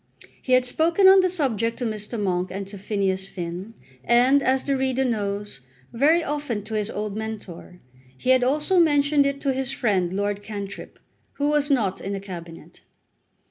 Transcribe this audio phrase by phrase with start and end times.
[0.41, 2.19] He had spoken on the subject to Mr.
[2.19, 5.61] Monk and to Phineas Finn, and, as the reader knows,
[5.93, 7.77] very often to his old mentor.
[8.17, 10.97] He had also mentioned it to his friend Lord Cantrip,
[11.33, 12.81] who was not in the Cabinet.